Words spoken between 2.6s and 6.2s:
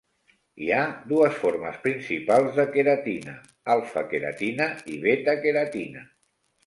de queratina, alfa-queratina i beta-queratina.